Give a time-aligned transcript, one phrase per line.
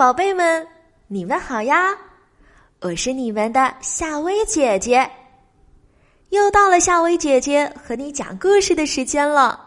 [0.00, 0.66] 宝贝们，
[1.08, 1.94] 你们好呀！
[2.80, 5.06] 我是你们的夏薇姐姐，
[6.30, 9.60] 又到了夏薇姐姐和你讲故事的时间了。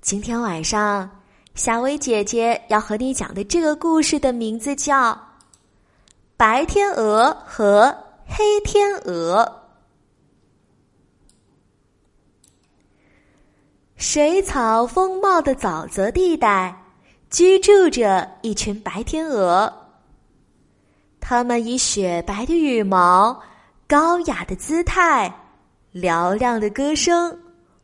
[0.00, 1.10] 今天晚上，
[1.54, 5.12] 夏薇姐姐要和你讲的这个故事的名字叫
[6.38, 9.44] 《白天鹅和黑天鹅》。
[13.98, 16.74] 水草丰茂的沼泽地带。
[17.30, 19.70] 居住着一群白天鹅，
[21.20, 23.38] 它们以雪白的羽毛、
[23.86, 25.30] 高雅的姿态、
[25.92, 27.38] 嘹亮的歌声，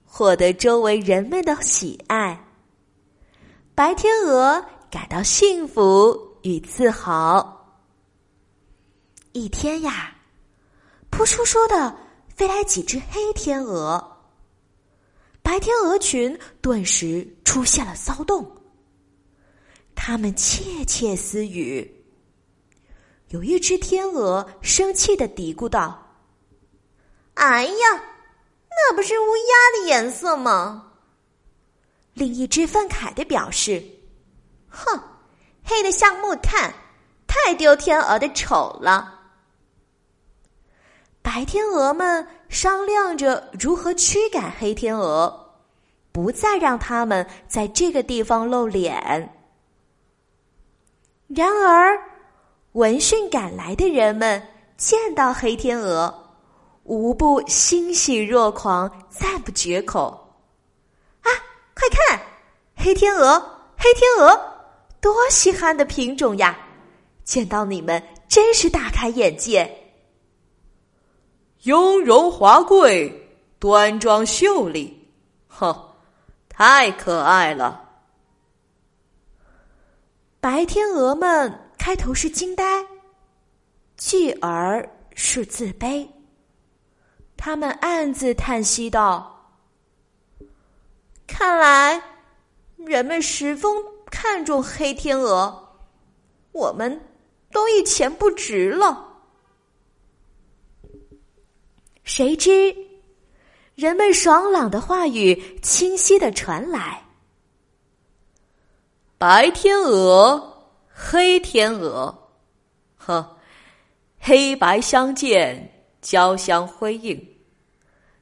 [0.06, 2.42] 获得周围人们的喜爱。
[3.74, 7.76] 白天鹅感到幸福与自豪。
[9.32, 10.14] 一天呀，
[11.10, 11.94] 扑簌簌的
[12.34, 14.02] 飞来几只黑天鹅，
[15.42, 18.50] 白天鹅群顿时出现了骚动。
[19.94, 21.90] 他们窃窃私语。
[23.28, 26.00] 有一只天鹅生气的嘀咕道
[27.34, 28.02] ：“哎呀，
[28.70, 30.92] 那不是乌鸦的颜色吗？”
[32.14, 33.82] 另一只愤慨的表示
[34.68, 35.00] ：“哼，
[35.64, 36.72] 黑的像木炭，
[37.26, 39.12] 太丢天鹅的丑了。”
[41.22, 45.56] 白天鹅们商量着如何驱赶黑天鹅，
[46.12, 49.43] 不再让他们在这个地方露脸。
[51.34, 51.98] 然而，
[52.72, 54.40] 闻讯赶来的人们
[54.76, 56.32] 见到黑天鹅，
[56.84, 60.36] 无不欣喜若狂，赞不绝口。
[61.22, 61.30] 啊，
[61.74, 62.20] 快看，
[62.76, 63.40] 黑天鹅，
[63.76, 64.40] 黑天鹅，
[65.00, 66.56] 多稀罕的品种呀！
[67.24, 69.76] 见到你们真是大开眼界。
[71.62, 75.10] 雍容华贵，端庄秀丽，
[75.48, 75.74] 哼，
[76.48, 77.83] 太可爱了。
[80.44, 82.84] 白天鹅们开头是惊呆，
[83.96, 86.06] 继而是自卑。
[87.34, 89.56] 他们暗自叹息道
[91.26, 91.98] ：“看来
[92.76, 93.72] 人们十分
[94.10, 95.78] 看重黑天鹅，
[96.52, 97.00] 我们
[97.50, 99.16] 都一钱不值了。”
[102.04, 102.76] 谁知，
[103.76, 107.02] 人们爽朗的话语清晰的传来。
[109.16, 112.14] 白天鹅，黑天鹅，
[112.96, 113.36] 呵，
[114.18, 117.26] 黑白相间，交相辉映，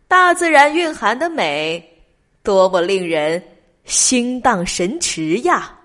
[0.07, 2.05] 大自然蕴含的美，
[2.43, 3.43] 多么令人
[3.85, 5.79] 心荡神驰呀！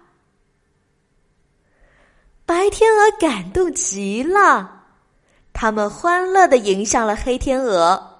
[2.45, 4.83] 白天鹅感动极了，
[5.53, 8.19] 他们欢乐的迎向了黑天鹅，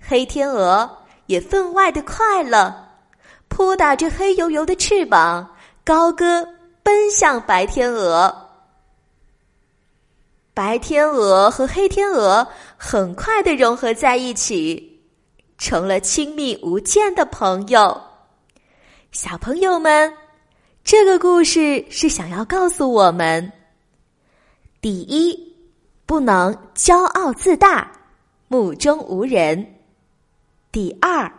[0.00, 2.74] 黑天鹅也分外的快乐，
[3.48, 5.50] 扑打着黑油油的翅膀。
[5.84, 6.48] 高歌
[6.82, 8.34] 奔向白天鹅，
[10.54, 15.02] 白天鹅和黑天鹅很快的融合在一起，
[15.58, 18.00] 成了亲密无间的朋友。
[19.12, 20.10] 小朋友们，
[20.82, 23.52] 这个故事是想要告诉我们：
[24.80, 25.54] 第一，
[26.06, 27.92] 不能骄傲自大、
[28.48, 29.62] 目中无人；
[30.72, 31.30] 第二，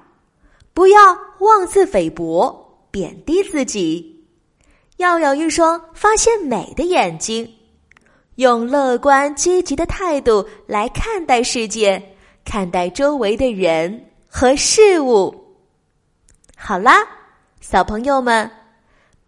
[0.72, 4.15] 不要妄自菲薄、贬低自己。
[4.98, 7.52] 要有一双发现美的眼睛，
[8.36, 12.02] 用乐观积极的态度来看待世界，
[12.46, 15.56] 看待周围的人和事物。
[16.56, 17.06] 好啦，
[17.60, 18.50] 小朋友们，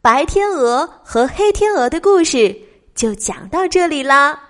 [0.01, 2.57] 白天鹅和黑天鹅的故事
[2.95, 4.46] 就讲到这里啦。